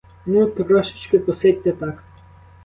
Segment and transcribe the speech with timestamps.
[0.25, 2.03] Ну, трошечки посидьте так.